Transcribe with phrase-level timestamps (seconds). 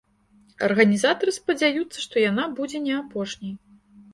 [0.67, 3.57] Арганізатары спадзяюцца, што яна будзе не апошняй.